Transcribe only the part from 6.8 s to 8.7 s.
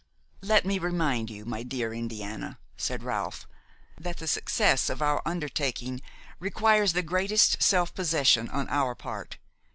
the greatest self possession on